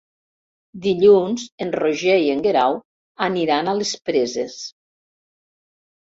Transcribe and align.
Dilluns 0.83 1.41
en 1.65 1.73
Roger 1.75 2.15
i 2.23 2.31
en 2.35 2.41
Guerau 2.47 2.77
aniran 3.25 3.69
a 3.69 3.75
les 3.81 3.91
Preses. 4.09 4.57